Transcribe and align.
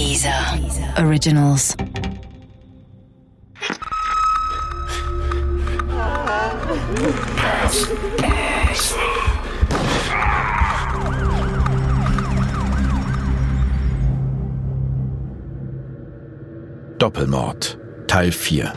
Dieser 0.00 0.58
Originals. 0.96 1.76
Doppelmord 16.98 17.78
Teil 18.06 18.32
4 18.32 18.72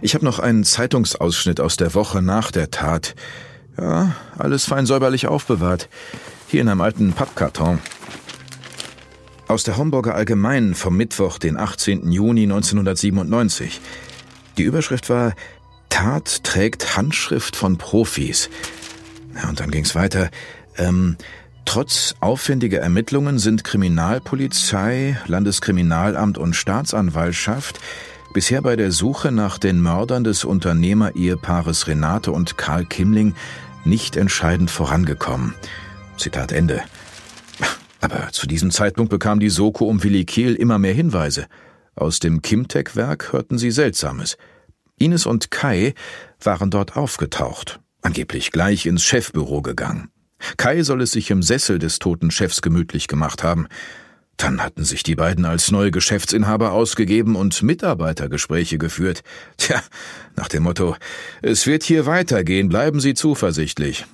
Ich 0.00 0.14
habe 0.14 0.24
noch 0.24 0.38
einen 0.38 0.62
Zeitungsausschnitt 0.62 1.60
aus 1.60 1.76
der 1.76 1.94
Woche 1.94 2.22
nach 2.22 2.52
der 2.52 2.70
Tat. 2.70 3.16
Ja, 3.76 4.14
alles 4.38 4.66
fein 4.66 4.86
säuberlich 4.86 5.26
aufbewahrt. 5.26 5.88
Hier 6.46 6.60
in 6.60 6.68
einem 6.68 6.80
alten 6.80 7.12
Pappkarton. 7.12 7.80
Aus 9.48 9.62
der 9.62 9.78
Homburger 9.78 10.14
Allgemeinen 10.14 10.74
vom 10.74 10.96
Mittwoch, 10.96 11.38
den 11.38 11.56
18. 11.56 12.12
Juni 12.12 12.42
1997. 12.42 13.80
Die 14.58 14.62
Überschrift 14.62 15.08
war 15.08 15.34
Tat 15.88 16.44
trägt 16.44 16.98
Handschrift 16.98 17.56
von 17.56 17.78
Profis. 17.78 18.50
Und 19.48 19.58
dann 19.58 19.70
ging's 19.70 19.94
weiter. 19.94 20.30
Ähm, 20.76 21.16
Trotz 21.64 22.14
aufwendiger 22.20 22.80
Ermittlungen 22.80 23.38
sind 23.38 23.62
Kriminalpolizei, 23.62 25.18
Landeskriminalamt 25.26 26.38
und 26.38 26.56
Staatsanwaltschaft 26.56 27.78
bisher 28.32 28.62
bei 28.62 28.74
der 28.74 28.90
Suche 28.90 29.32
nach 29.32 29.58
den 29.58 29.82
Mördern 29.82 30.24
des 30.24 30.44
Unternehmer-Ehepaares 30.44 31.86
Renate 31.86 32.32
und 32.32 32.56
Karl 32.56 32.86
Kimling 32.86 33.34
nicht 33.84 34.16
entscheidend 34.16 34.70
vorangekommen. 34.70 35.54
Zitat 36.16 36.52
Ende. 36.52 36.82
Aber 38.00 38.28
zu 38.32 38.46
diesem 38.46 38.70
Zeitpunkt 38.70 39.10
bekam 39.10 39.40
die 39.40 39.50
Soko 39.50 39.86
um 39.86 40.02
Willi 40.02 40.24
Kehl 40.24 40.54
immer 40.54 40.78
mehr 40.78 40.94
Hinweise. 40.94 41.46
Aus 41.94 42.20
dem 42.20 42.42
Kimtech-Werk 42.42 43.32
hörten 43.32 43.58
sie 43.58 43.70
Seltsames. 43.70 44.36
Ines 44.98 45.26
und 45.26 45.50
Kai 45.50 45.94
waren 46.40 46.70
dort 46.70 46.96
aufgetaucht, 46.96 47.80
angeblich 48.02 48.52
gleich 48.52 48.86
ins 48.86 49.02
Chefbüro 49.02 49.62
gegangen. 49.62 50.10
Kai 50.56 50.82
soll 50.82 51.02
es 51.02 51.12
sich 51.12 51.30
im 51.30 51.42
Sessel 51.42 51.78
des 51.78 51.98
toten 51.98 52.30
Chefs 52.30 52.62
gemütlich 52.62 53.08
gemacht 53.08 53.42
haben. 53.42 53.66
Dann 54.36 54.62
hatten 54.62 54.84
sich 54.84 55.02
die 55.02 55.16
beiden 55.16 55.44
als 55.44 55.72
neue 55.72 55.90
Geschäftsinhaber 55.90 56.70
ausgegeben 56.70 57.34
und 57.34 57.60
Mitarbeitergespräche 57.62 58.78
geführt. 58.78 59.22
Tja, 59.56 59.82
nach 60.36 60.46
dem 60.46 60.62
Motto, 60.62 60.94
es 61.42 61.66
wird 61.66 61.82
hier 61.82 62.06
weitergehen, 62.06 62.68
bleiben 62.68 63.00
Sie 63.00 63.14
zuversichtlich. 63.14 64.06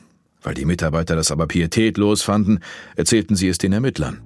Weil 0.45 0.55
die 0.55 0.67
Mitarbeiter 0.67 1.17
das 1.17 1.33
aber 1.33 1.49
pietätlos 1.49 2.23
fanden, 2.23 2.61
erzählten 2.95 3.35
sie 3.35 3.49
es 3.49 3.59
den 3.59 3.73
Ermittlern. 3.73 4.21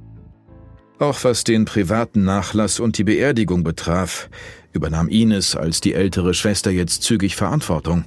Auch 0.98 1.22
was 1.22 1.44
den 1.44 1.64
privaten 1.64 2.24
Nachlass 2.24 2.80
und 2.80 2.98
die 2.98 3.04
Beerdigung 3.04 3.62
betraf, 3.62 4.28
übernahm 4.72 5.08
Ines 5.08 5.54
als 5.54 5.80
die 5.80 5.94
ältere 5.94 6.34
Schwester 6.34 6.72
jetzt 6.72 7.04
zügig 7.04 7.36
Verantwortung. 7.36 8.04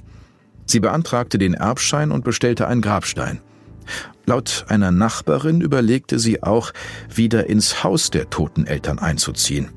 Sie 0.66 0.78
beantragte 0.78 1.38
den 1.38 1.54
Erbschein 1.54 2.12
und 2.12 2.22
bestellte 2.22 2.68
einen 2.68 2.82
Grabstein. 2.82 3.40
Laut 4.26 4.66
einer 4.68 4.92
Nachbarin 4.92 5.62
überlegte 5.62 6.18
sie 6.18 6.42
auch, 6.42 6.72
wieder 7.12 7.48
ins 7.48 7.82
Haus 7.82 8.10
der 8.10 8.28
toten 8.28 8.66
Eltern 8.66 8.98
einzuziehen. 8.98 9.70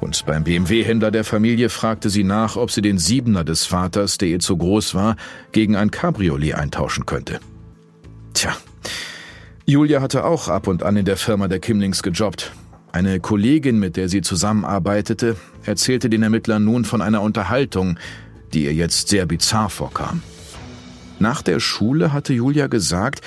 Und 0.00 0.26
beim 0.26 0.44
BMW-Händler 0.44 1.10
der 1.10 1.24
Familie 1.24 1.68
fragte 1.68 2.10
sie 2.10 2.24
nach, 2.24 2.56
ob 2.56 2.70
sie 2.70 2.82
den 2.82 2.98
Siebener 2.98 3.44
des 3.44 3.64
Vaters, 3.64 4.18
der 4.18 4.28
ihr 4.28 4.38
zu 4.38 4.56
groß 4.56 4.94
war, 4.94 5.16
gegen 5.52 5.76
ein 5.76 5.90
Cabriolet 5.90 6.54
eintauschen 6.54 7.06
könnte. 7.06 7.40
Tja, 8.34 8.54
Julia 9.64 10.00
hatte 10.00 10.24
auch 10.24 10.48
ab 10.48 10.68
und 10.68 10.82
an 10.82 10.96
in 10.96 11.04
der 11.04 11.16
Firma 11.16 11.48
der 11.48 11.58
Kimlings 11.58 12.02
gejobbt. 12.02 12.52
Eine 12.92 13.18
Kollegin, 13.18 13.78
mit 13.78 13.96
der 13.96 14.08
sie 14.08 14.20
zusammenarbeitete, 14.20 15.36
erzählte 15.64 16.08
den 16.08 16.22
Ermittlern 16.22 16.64
nun 16.64 16.84
von 16.84 17.02
einer 17.02 17.20
Unterhaltung, 17.20 17.98
die 18.54 18.64
ihr 18.64 18.74
jetzt 18.74 19.08
sehr 19.08 19.26
bizarr 19.26 19.68
vorkam. 19.68 20.22
Nach 21.18 21.42
der 21.42 21.60
Schule 21.60 22.12
hatte 22.12 22.32
Julia 22.32 22.68
gesagt, 22.68 23.22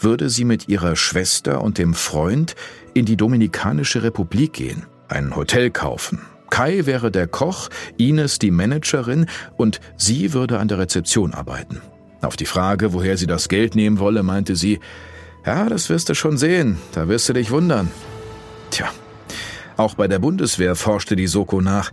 würde 0.00 0.30
sie 0.30 0.44
mit 0.44 0.68
ihrer 0.68 0.96
Schwester 0.96 1.62
und 1.62 1.78
dem 1.78 1.94
Freund 1.94 2.56
in 2.92 3.04
die 3.04 3.16
Dominikanische 3.16 4.02
Republik 4.02 4.54
gehen, 4.54 4.84
ein 5.14 5.34
Hotel 5.34 5.70
kaufen. 5.70 6.20
Kai 6.50 6.86
wäre 6.86 7.10
der 7.10 7.26
Koch, 7.26 7.70
Ines 7.96 8.38
die 8.38 8.50
Managerin 8.50 9.26
und 9.56 9.80
sie 9.96 10.32
würde 10.32 10.58
an 10.58 10.68
der 10.68 10.78
Rezeption 10.78 11.34
arbeiten. 11.34 11.80
Auf 12.20 12.36
die 12.36 12.46
Frage, 12.46 12.92
woher 12.92 13.16
sie 13.16 13.26
das 13.26 13.48
Geld 13.48 13.74
nehmen 13.74 13.98
wolle, 13.98 14.22
meinte 14.22 14.56
sie, 14.56 14.80
ja, 15.46 15.68
das 15.68 15.90
wirst 15.90 16.08
du 16.08 16.14
schon 16.14 16.36
sehen, 16.36 16.78
da 16.92 17.08
wirst 17.08 17.28
du 17.28 17.32
dich 17.32 17.50
wundern. 17.50 17.90
Tja, 18.70 18.90
auch 19.76 19.94
bei 19.94 20.08
der 20.08 20.18
Bundeswehr 20.18 20.74
forschte 20.76 21.16
die 21.16 21.26
Soko 21.26 21.60
nach. 21.60 21.92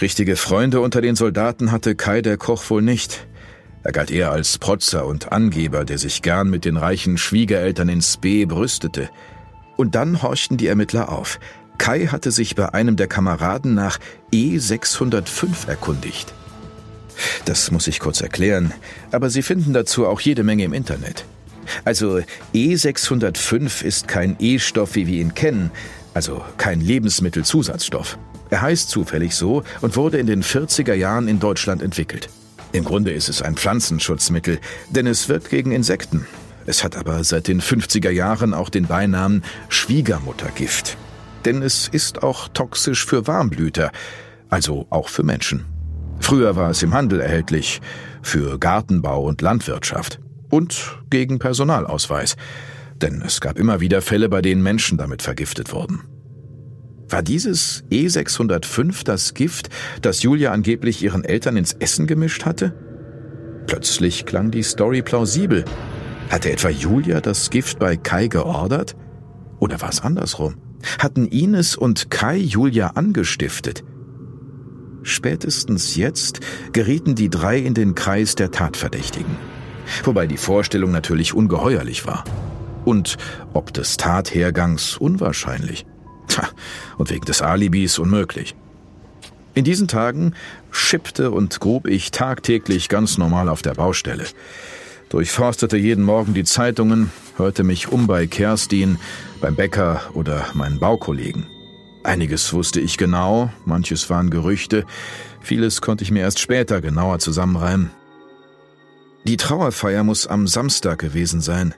Richtige 0.00 0.36
Freunde 0.36 0.80
unter 0.80 1.00
den 1.00 1.16
Soldaten 1.16 1.72
hatte 1.72 1.94
Kai 1.94 2.22
der 2.22 2.36
Koch 2.36 2.68
wohl 2.70 2.82
nicht. 2.82 3.26
Er 3.82 3.92
galt 3.92 4.10
eher 4.10 4.30
als 4.32 4.58
Protzer 4.58 5.06
und 5.06 5.32
Angeber, 5.32 5.84
der 5.84 5.98
sich 5.98 6.22
gern 6.22 6.50
mit 6.50 6.64
den 6.64 6.76
reichen 6.76 7.18
Schwiegereltern 7.18 7.88
ins 7.88 8.16
B 8.16 8.44
brüstete. 8.44 9.10
Und 9.76 9.94
dann 9.94 10.22
horchten 10.22 10.56
die 10.56 10.66
Ermittler 10.66 11.10
auf. 11.10 11.38
Kai 11.78 12.06
hatte 12.06 12.30
sich 12.30 12.54
bei 12.54 12.72
einem 12.72 12.96
der 12.96 13.06
Kameraden 13.06 13.74
nach 13.74 13.98
E605 14.32 15.68
erkundigt. 15.68 16.32
Das 17.44 17.70
muss 17.70 17.86
ich 17.86 18.00
kurz 18.00 18.20
erklären, 18.20 18.72
aber 19.10 19.30
Sie 19.30 19.42
finden 19.42 19.72
dazu 19.72 20.06
auch 20.06 20.20
jede 20.20 20.42
Menge 20.42 20.64
im 20.64 20.72
Internet. 20.72 21.24
Also 21.84 22.20
E605 22.54 23.82
ist 23.82 24.08
kein 24.08 24.36
E-Stoff, 24.38 24.94
wie 24.94 25.06
wir 25.06 25.20
ihn 25.20 25.34
kennen, 25.34 25.70
also 26.14 26.44
kein 26.58 26.80
Lebensmittelzusatzstoff. 26.80 28.18
Er 28.50 28.62
heißt 28.62 28.90
zufällig 28.90 29.34
so 29.34 29.64
und 29.80 29.96
wurde 29.96 30.18
in 30.18 30.26
den 30.26 30.42
40er 30.42 30.94
Jahren 30.94 31.28
in 31.28 31.40
Deutschland 31.40 31.82
entwickelt. 31.82 32.28
Im 32.72 32.84
Grunde 32.84 33.12
ist 33.12 33.28
es 33.28 33.42
ein 33.42 33.56
Pflanzenschutzmittel, 33.56 34.58
denn 34.90 35.06
es 35.06 35.28
wirkt 35.28 35.50
gegen 35.50 35.72
Insekten. 35.72 36.26
Es 36.66 36.84
hat 36.84 36.96
aber 36.96 37.22
seit 37.24 37.48
den 37.48 37.60
50er 37.60 38.10
Jahren 38.10 38.52
auch 38.52 38.68
den 38.68 38.86
Beinamen 38.86 39.42
Schwiegermuttergift. 39.68 40.96
Denn 41.46 41.62
es 41.62 41.86
ist 41.86 42.24
auch 42.24 42.48
toxisch 42.48 43.06
für 43.06 43.28
Warmblüter, 43.28 43.92
also 44.48 44.86
auch 44.90 45.08
für 45.08 45.22
Menschen. 45.22 45.64
Früher 46.18 46.56
war 46.56 46.70
es 46.70 46.82
im 46.82 46.92
Handel 46.92 47.20
erhältlich, 47.20 47.80
für 48.20 48.58
Gartenbau 48.58 49.22
und 49.22 49.42
Landwirtschaft 49.42 50.18
und 50.50 50.98
gegen 51.08 51.38
Personalausweis, 51.38 52.36
denn 53.00 53.22
es 53.24 53.40
gab 53.40 53.60
immer 53.60 53.80
wieder 53.80 54.02
Fälle, 54.02 54.28
bei 54.28 54.42
denen 54.42 54.60
Menschen 54.60 54.98
damit 54.98 55.22
vergiftet 55.22 55.72
wurden. 55.72 56.02
War 57.08 57.22
dieses 57.22 57.84
E605 57.92 59.04
das 59.04 59.34
Gift, 59.34 59.68
das 60.02 60.24
Julia 60.24 60.50
angeblich 60.50 61.00
ihren 61.00 61.24
Eltern 61.24 61.56
ins 61.56 61.74
Essen 61.74 62.08
gemischt 62.08 62.44
hatte? 62.44 62.74
Plötzlich 63.68 64.26
klang 64.26 64.50
die 64.50 64.64
Story 64.64 65.02
plausibel. 65.02 65.64
Hatte 66.28 66.50
etwa 66.50 66.70
Julia 66.70 67.20
das 67.20 67.50
Gift 67.50 67.78
bei 67.78 67.96
Kai 67.96 68.26
geordert? 68.26 68.96
Oder 69.60 69.80
war 69.80 69.90
es 69.90 70.00
andersrum? 70.00 70.56
Hatten 70.98 71.26
Ines 71.26 71.76
und 71.76 72.10
Kai 72.10 72.36
Julia 72.36 72.88
angestiftet? 72.88 73.84
Spätestens 75.02 75.94
jetzt 75.96 76.40
gerieten 76.72 77.14
die 77.14 77.30
drei 77.30 77.58
in 77.58 77.74
den 77.74 77.94
Kreis 77.94 78.34
der 78.34 78.50
Tatverdächtigen. 78.50 79.36
Wobei 80.04 80.26
die 80.26 80.36
Vorstellung 80.36 80.90
natürlich 80.90 81.32
ungeheuerlich 81.32 82.06
war. 82.06 82.24
Und 82.84 83.16
ob 83.52 83.72
des 83.72 83.96
Tathergangs 83.96 84.96
unwahrscheinlich. 84.96 85.86
Tja, 86.26 86.48
und 86.98 87.10
wegen 87.10 87.24
des 87.24 87.40
Alibis 87.40 87.98
unmöglich. 87.98 88.56
In 89.54 89.64
diesen 89.64 89.88
Tagen 89.88 90.34
schippte 90.70 91.30
und 91.30 91.60
grub 91.60 91.86
ich 91.86 92.10
tagtäglich 92.10 92.88
ganz 92.88 93.16
normal 93.16 93.48
auf 93.48 93.62
der 93.62 93.74
Baustelle. 93.74 94.24
Durchforstete 95.08 95.76
jeden 95.76 96.04
Morgen 96.04 96.34
die 96.34 96.44
Zeitungen, 96.44 97.10
hörte 97.36 97.62
mich 97.62 97.88
um 97.88 98.06
bei 98.06 98.26
Kerstin, 98.26 98.98
beim 99.40 99.54
Bäcker 99.54 100.02
oder 100.14 100.46
meinen 100.54 100.80
Baukollegen. 100.80 101.46
Einiges 102.02 102.52
wusste 102.52 102.80
ich 102.80 102.98
genau, 102.98 103.50
manches 103.64 104.10
waren 104.10 104.30
Gerüchte, 104.30 104.84
vieles 105.40 105.80
konnte 105.80 106.04
ich 106.04 106.10
mir 106.10 106.20
erst 106.20 106.40
später 106.40 106.80
genauer 106.80 107.18
zusammenreimen. 107.18 107.90
Die 109.24 109.36
Trauerfeier 109.36 110.04
muss 110.04 110.26
am 110.26 110.46
Samstag 110.46 110.98
gewesen 110.98 111.40
sein, 111.40 111.74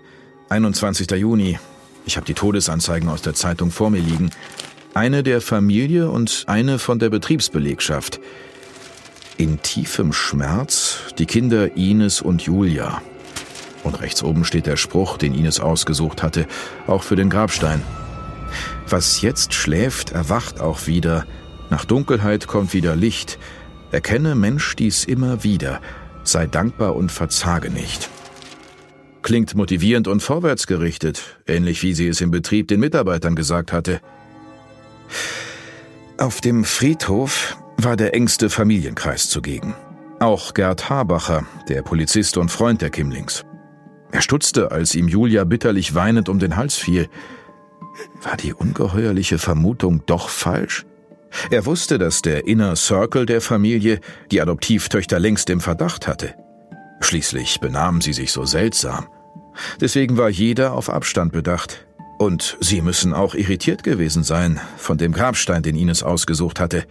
21. 0.50 1.10
Juni, 1.10 1.58
ich 2.06 2.16
habe 2.16 2.26
die 2.26 2.34
Todesanzeigen 2.34 3.10
aus 3.10 3.20
der 3.20 3.34
Zeitung 3.34 3.70
vor 3.70 3.90
mir 3.90 4.00
liegen. 4.00 4.30
Eine 4.94 5.22
der 5.22 5.42
Familie 5.42 6.10
und 6.10 6.44
eine 6.46 6.78
von 6.78 6.98
der 6.98 7.10
Betriebsbelegschaft. 7.10 8.18
In 9.36 9.60
tiefem 9.60 10.14
Schmerz 10.14 11.00
die 11.18 11.26
Kinder 11.26 11.76
Ines 11.76 12.22
und 12.22 12.40
Julia. 12.40 13.02
Und 13.88 14.02
rechts 14.02 14.22
oben 14.22 14.44
steht 14.44 14.66
der 14.66 14.76
Spruch, 14.76 15.16
den 15.16 15.32
Ines 15.32 15.60
ausgesucht 15.60 16.22
hatte, 16.22 16.46
auch 16.86 17.02
für 17.02 17.16
den 17.16 17.30
Grabstein. 17.30 17.82
Was 18.86 19.22
jetzt 19.22 19.54
schläft, 19.54 20.12
erwacht 20.12 20.60
auch 20.60 20.86
wieder. 20.86 21.24
Nach 21.70 21.86
Dunkelheit 21.86 22.46
kommt 22.46 22.74
wieder 22.74 22.94
Licht. 22.94 23.38
Erkenne 23.90 24.34
Mensch 24.34 24.76
dies 24.76 25.06
immer 25.06 25.42
wieder. 25.42 25.80
Sei 26.22 26.46
dankbar 26.46 26.96
und 26.96 27.10
verzage 27.10 27.70
nicht. 27.70 28.10
Klingt 29.22 29.54
motivierend 29.54 30.06
und 30.06 30.22
vorwärtsgerichtet, 30.22 31.38
ähnlich 31.46 31.82
wie 31.82 31.94
sie 31.94 32.08
es 32.08 32.20
im 32.20 32.30
Betrieb 32.30 32.68
den 32.68 32.80
Mitarbeitern 32.80 33.36
gesagt 33.36 33.72
hatte. 33.72 34.02
Auf 36.18 36.42
dem 36.42 36.64
Friedhof 36.64 37.56
war 37.78 37.96
der 37.96 38.12
engste 38.12 38.50
Familienkreis 38.50 39.30
zugegen. 39.30 39.74
Auch 40.20 40.52
Gerd 40.52 40.90
Habacher, 40.90 41.46
der 41.70 41.80
Polizist 41.80 42.36
und 42.36 42.50
Freund 42.50 42.82
der 42.82 42.90
Kimlings. 42.90 43.46
Er 44.10 44.22
stutzte, 44.22 44.70
als 44.70 44.94
ihm 44.94 45.08
Julia 45.08 45.44
bitterlich 45.44 45.94
weinend 45.94 46.28
um 46.28 46.38
den 46.38 46.56
Hals 46.56 46.76
fiel. 46.76 47.08
War 48.22 48.36
die 48.36 48.54
ungeheuerliche 48.54 49.38
Vermutung 49.38 50.02
doch 50.06 50.28
falsch? 50.28 50.86
Er 51.50 51.66
wusste, 51.66 51.98
dass 51.98 52.22
der 52.22 52.46
Inner 52.46 52.74
Circle 52.76 53.26
der 53.26 53.40
Familie 53.40 54.00
die 54.30 54.40
Adoptivtöchter 54.40 55.18
längst 55.18 55.50
im 55.50 55.60
Verdacht 55.60 56.08
hatte. 56.08 56.34
Schließlich 57.00 57.60
benahmen 57.60 58.00
sie 58.00 58.12
sich 58.12 58.32
so 58.32 58.44
seltsam. 58.44 59.08
Deswegen 59.80 60.16
war 60.16 60.28
jeder 60.28 60.72
auf 60.72 60.88
Abstand 60.88 61.32
bedacht. 61.32 61.86
Und 62.18 62.56
sie 62.60 62.80
müssen 62.80 63.14
auch 63.14 63.34
irritiert 63.34 63.84
gewesen 63.84 64.24
sein 64.24 64.60
von 64.76 64.98
dem 64.98 65.12
Grabstein, 65.12 65.62
den 65.62 65.76
Ines 65.76 66.02
ausgesucht 66.02 66.58
hatte. 66.58 66.84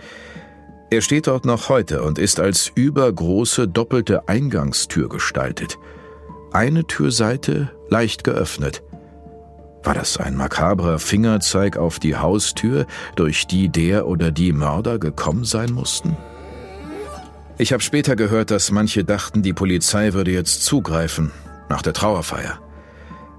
Er 0.89 1.01
steht 1.01 1.27
dort 1.27 1.45
noch 1.45 1.67
heute 1.67 2.01
und 2.01 2.17
ist 2.17 2.39
als 2.39 2.71
übergroße 2.73 3.67
doppelte 3.67 4.29
Eingangstür 4.29 5.09
gestaltet. 5.09 5.77
Eine 6.51 6.85
Türseite 6.85 7.69
leicht 7.89 8.23
geöffnet. 8.23 8.81
War 9.83 9.93
das 9.93 10.17
ein 10.17 10.35
makabrer 10.35 10.97
Fingerzeig 10.97 11.77
auf 11.77 11.99
die 11.99 12.15
Haustür, 12.15 12.87
durch 13.15 13.47
die 13.47 13.69
der 13.69 14.07
oder 14.07 14.31
die 14.31 14.53
Mörder 14.53 14.97
gekommen 14.97 15.43
sein 15.43 15.71
mussten? 15.71 16.15
Ich 17.57 17.73
habe 17.73 17.83
später 17.83 18.15
gehört, 18.15 18.51
dass 18.51 18.71
manche 18.71 19.03
dachten, 19.03 19.41
die 19.41 19.53
Polizei 19.53 20.13
würde 20.13 20.31
jetzt 20.31 20.63
zugreifen, 20.63 21.31
nach 21.69 21.81
der 21.81 21.93
Trauerfeier. 21.93 22.59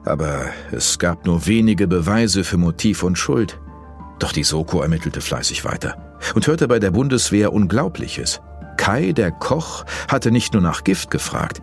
Aber 0.04 0.46
es 0.70 0.98
gab 0.98 1.26
nur 1.26 1.46
wenige 1.46 1.86
Beweise 1.86 2.44
für 2.44 2.56
Motiv 2.56 3.02
und 3.02 3.16
Schuld. 3.16 3.58
Doch 4.18 4.32
die 4.32 4.44
Soko 4.44 4.82
ermittelte 4.82 5.20
fleißig 5.20 5.64
weiter 5.64 6.18
und 6.34 6.46
hörte 6.46 6.68
bei 6.68 6.78
der 6.78 6.90
Bundeswehr 6.90 7.52
Unglaubliches. 7.52 8.40
Kai, 8.76 9.12
der 9.12 9.30
Koch, 9.30 9.84
hatte 10.08 10.30
nicht 10.30 10.52
nur 10.52 10.62
nach 10.62 10.84
Gift 10.84 11.10
gefragt, 11.10 11.62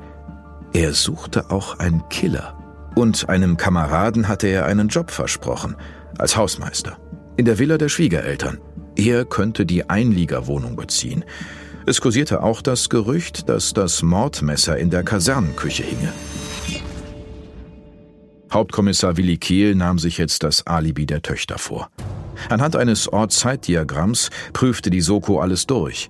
er 0.75 0.93
suchte 0.93 1.51
auch 1.51 1.79
einen 1.79 2.03
Killer. 2.09 2.53
Und 2.95 3.29
einem 3.29 3.55
Kameraden 3.55 4.27
hatte 4.27 4.47
er 4.47 4.65
einen 4.65 4.89
Job 4.89 5.09
versprochen, 5.09 5.77
als 6.17 6.35
Hausmeister, 6.35 6.97
in 7.37 7.45
der 7.45 7.59
Villa 7.59 7.77
der 7.77 7.87
Schwiegereltern. 7.87 8.59
Er 8.97 9.23
könnte 9.23 9.65
die 9.65 9.89
Einliegerwohnung 9.89 10.75
beziehen. 10.75 11.23
Es 11.85 12.01
kursierte 12.01 12.43
auch 12.43 12.61
das 12.61 12.89
Gerücht, 12.89 13.47
dass 13.47 13.71
das 13.71 14.03
Mordmesser 14.03 14.77
in 14.77 14.89
der 14.89 15.03
Kasernenküche 15.03 15.83
hinge. 15.83 16.11
Hauptkommissar 18.51 19.15
Willi 19.15 19.37
Kehl 19.37 19.75
nahm 19.75 19.97
sich 19.97 20.17
jetzt 20.17 20.43
das 20.43 20.67
Alibi 20.67 21.05
der 21.05 21.21
Töchter 21.21 21.57
vor. 21.57 21.89
Anhand 22.49 22.75
eines 22.75 23.07
Ort-Zeit-Diagramms 23.07 24.29
prüfte 24.51 24.89
die 24.89 25.01
Soko 25.01 25.39
alles 25.39 25.67
durch. 25.67 26.09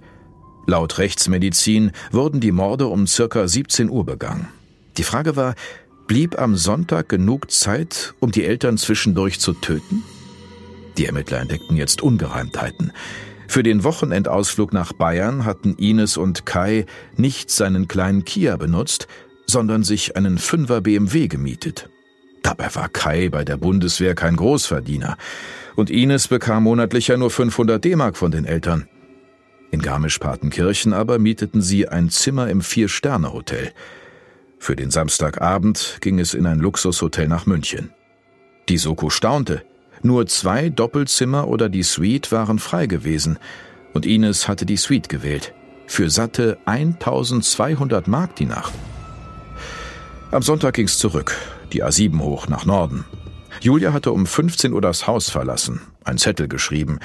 Laut 0.66 0.98
Rechtsmedizin 0.98 1.92
wurden 2.12 2.40
die 2.40 2.52
Morde 2.52 2.88
um 2.88 3.06
circa 3.06 3.48
17 3.48 3.90
Uhr 3.92 4.04
begangen. 4.04 4.48
Die 4.98 5.04
Frage 5.04 5.36
war, 5.36 5.56
Blieb 6.08 6.40
am 6.40 6.56
Sonntag 6.56 7.10
genug 7.10 7.50
Zeit, 7.50 8.14
um 8.20 8.32
die 8.32 8.46
Eltern 8.46 8.78
zwischendurch 8.78 9.40
zu 9.40 9.54
töten? 9.54 10.04
Die 11.00 11.08
Ermittler 11.08 11.40
entdeckten 11.40 11.76
jetzt 11.78 12.04
Ungereimtheiten. 12.04 12.92
Für 13.48 13.64
den 13.64 13.84
Wochenendausflug 13.84 14.72
nach 14.72 14.94
Bayern 14.94 15.46
hatten 15.46 15.76
Ines 15.76 16.18
und 16.18 16.46
Kai 16.46 16.86
nicht 17.18 17.50
seinen 17.50 17.88
kleinen 17.88 18.24
Kia 18.24 18.56
benutzt, 18.56 19.08
sondern 19.48 19.84
sich 19.84 20.16
einen 20.16 20.38
Fünfer 20.38 20.82
BMW 20.82 21.28
gemietet. 21.28 21.90
Dabei 22.44 22.74
war 22.76 22.88
Kai 22.88 23.30
bei 23.30 23.44
der 23.44 23.58
Bundeswehr 23.58 24.14
kein 24.14 24.36
Großverdiener 24.36 25.18
und 25.76 25.90
Ines 25.90 26.28
bekam 26.28 26.64
monatlich 26.64 27.08
ja 27.08 27.18
nur 27.18 27.32
500 27.32 27.84
D-Mark 27.84 28.16
von 28.16 28.30
den 28.30 28.46
Eltern. 28.46 28.88
In 29.72 29.82
Garmisch-Partenkirchen 29.82 30.94
aber 30.94 31.18
mieteten 31.18 31.64
sie 31.64 31.88
ein 31.88 32.12
Zimmer 32.12 32.48
im 32.48 32.62
Vier-Sterne-Hotel– 32.62 33.74
für 34.66 34.76
den 34.76 34.90
Samstagabend 34.90 36.00
ging 36.02 36.20
es 36.20 36.34
in 36.34 36.48
ein 36.48 36.58
Luxushotel 36.58 37.28
nach 37.28 37.46
München. 37.46 37.94
Die 38.68 38.80
Soko 38.80 39.12
staunte. 39.12 39.64
Nur 40.02 40.26
zwei 40.26 40.70
Doppelzimmer 40.70 41.48
oder 41.48 41.70
die 41.70 41.84
Suite 41.84 42.32
waren 42.32 42.58
frei 42.58 42.88
gewesen 42.88 43.38
und 43.94 44.08
Ines 44.08 44.48
hatte 44.48 44.66
die 44.66 44.78
Suite 44.78 45.08
gewählt. 45.08 45.54
Für 45.86 46.10
satte 46.10 46.58
1200 46.66 48.08
Mark 48.08 48.36
die 48.38 48.48
Nacht. 48.48 48.74
Am 50.32 50.42
Sonntag 50.42 50.74
ging's 50.74 50.98
zurück, 50.98 51.38
die 51.72 51.84
A7 51.84 52.20
hoch 52.20 52.48
nach 52.48 52.66
Norden. 52.66 53.06
Julia 53.62 53.94
hatte 53.94 54.12
um 54.12 54.26
15 54.26 54.74
Uhr 54.74 54.82
das 54.82 55.06
Haus 55.06 55.30
verlassen, 55.30 55.82
ein 56.04 56.18
Zettel 56.18 56.48
geschrieben. 56.48 56.98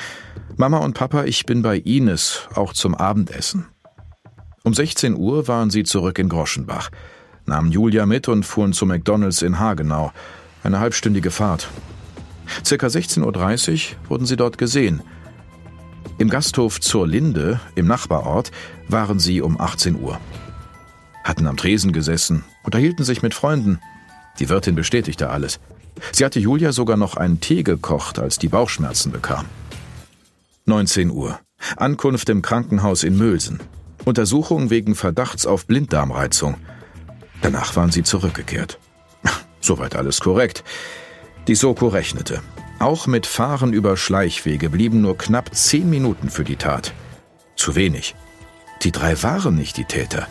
Mama 0.57 0.79
und 0.79 0.95
Papa, 0.95 1.25
ich 1.25 1.45
bin 1.45 1.61
bei 1.61 1.77
Ines, 1.77 2.49
auch 2.55 2.73
zum 2.73 2.95
Abendessen. 2.95 3.67
Um 4.65 4.73
16 4.73 5.15
Uhr 5.15 5.47
waren 5.47 5.69
sie 5.69 5.83
zurück 5.83 6.19
in 6.19 6.31
Groschenbach 6.31 6.91
nahmen 7.47 7.73
Julia 7.73 8.07
mit 8.07 8.29
und 8.29 8.45
fuhren 8.45 8.73
zu 8.73 8.87
McDonalds 8.87 9.43
in 9.43 9.59
Hagenau. 9.59 10.13
Eine 10.63 10.81
halbstündige 10.81 11.31
Fahrt. 11.31 11.69
Circa 12.65 12.89
16.30 12.89 13.73
Uhr 13.93 14.11
wurden 14.11 14.27
sie 14.27 14.37
dort 14.37 14.59
gesehen. 14.59 15.03
Im 16.19 16.29
Gasthof 16.29 16.81
zur 16.81 17.07
Linde, 17.07 17.61
im 17.75 17.87
Nachbarort, 17.87 18.51
waren 18.89 19.19
sie 19.19 19.41
um 19.41 19.61
18 19.61 20.01
Uhr. 20.01 20.19
Hatten 21.25 21.47
am 21.47 21.57
Tresen 21.57 21.93
gesessen, 21.93 22.45
unterhielten 22.63 23.05
sich 23.05 23.23
mit 23.23 23.35
Freunden. 23.35 23.81
Die 24.39 24.49
Wirtin 24.49 24.75
bestätigte 24.75 25.31
alles. 25.31 25.61
Sie 26.13 26.25
hatte 26.25 26.41
Julia 26.41 26.73
sogar 26.73 26.97
noch 26.97 27.17
einen 27.17 27.41
Tee 27.41 27.63
gekocht, 27.63 28.19
als 28.19 28.39
die 28.39 28.49
Bauchschmerzen 28.49 29.13
bekam. 29.13 29.47
19 30.67 31.11
Uhr. 31.11 31.39
Ankunft 31.77 32.29
im 32.29 32.43
Krankenhaus 32.43 33.03
in 33.03 33.17
Mülsen. 33.17 33.61
Untersuchung 34.05 34.71
wegen 34.71 34.95
Verdachts 34.95 35.47
auf 35.47 35.67
Blinddarmreizung. 35.67 36.57
Danach 37.43 37.77
waren 37.77 37.91
sie 37.91 38.03
zurückgekehrt. 38.03 38.79
Soweit 39.61 39.97
alles 39.97 40.21
korrekt. 40.21 40.65
Die 41.47 41.55
Soko 41.55 41.89
rechnete. 41.89 42.41
Auch 42.79 43.07
mit 43.07 43.27
Fahren 43.27 43.73
über 43.73 43.97
Schleichwege 43.97 44.71
blieben 44.71 45.01
nur 45.03 45.19
knapp 45.19 45.55
zehn 45.55 45.91
Minuten 45.91 46.31
für 46.31 46.45
die 46.45 46.57
Tat. 46.57 46.93
Zu 47.57 47.75
wenig. 47.75 48.15
Die 48.83 48.93
drei 48.93 49.23
waren 49.23 49.55
nicht 49.55 49.77
die 49.77 49.85
Täter. 49.85 50.27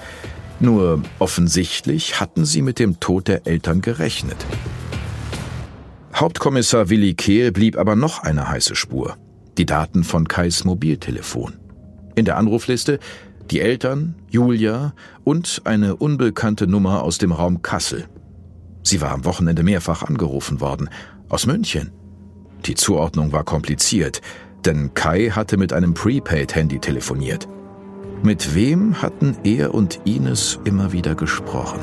Nur 0.60 1.04
offensichtlich 1.20 2.20
hatten 2.20 2.46
sie 2.46 2.62
mit 2.62 2.80
dem 2.80 3.00
Tod 3.00 3.28
der 3.28 3.46
Eltern 3.48 3.82
gerechnet. 3.82 4.38
Hauptkommissar 6.14 6.90
Willi 6.90 7.14
Kehl 7.14 7.52
blieb 7.52 7.78
aber 7.78 7.96
noch 7.96 8.24
eine 8.24 8.50
heiße 8.50 8.76
Spur. 8.76 9.18
Die 9.58 9.66
Daten 9.66 10.04
von 10.04 10.28
Kais 10.28 10.64
Mobiltelefon. 10.64 11.54
In 12.16 12.26
der 12.26 12.38
Anrufliste 12.38 13.00
die 13.52 13.62
Eltern, 13.62 14.16
Julia 14.30 14.94
und 15.24 15.62
eine 15.66 15.96
unbekannte 15.96 16.68
Nummer 16.68 17.04
aus 17.04 17.18
dem 17.18 17.32
Raum 17.32 17.62
Kassel. 17.62 18.06
Sie 18.84 19.02
war 19.02 19.12
am 19.12 19.26
Wochenende 19.26 19.64
mehrfach 19.64 20.04
angerufen 20.04 20.62
worden, 20.62 20.90
aus 21.30 21.46
München. 21.46 21.92
Die 22.66 22.76
Zuordnung 22.76 23.32
war 23.32 23.44
kompliziert, 23.44 24.22
denn 24.66 24.94
Kai 24.94 25.30
hatte 25.30 25.58
mit 25.58 25.74
einem 25.74 25.94
Prepaid-Handy 25.94 26.80
telefoniert. 26.80 27.48
Mit 28.24 28.54
wem 28.56 29.02
hatten 29.02 29.38
er 29.44 29.74
und 29.74 30.02
Ines 30.06 30.60
immer 30.66 30.92
wieder 30.92 31.16
gesprochen? 31.16 31.80